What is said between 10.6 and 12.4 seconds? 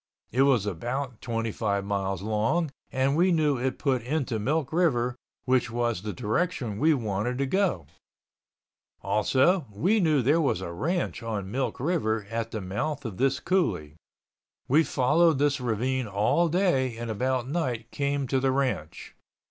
ranch on Milk River